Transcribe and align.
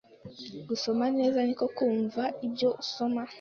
gusoma 0.69 1.05
neza 1.17 1.39
niko 1.45 1.65
kumva 1.77 2.23
ibyo 2.45 2.69
usoma. 2.83 3.21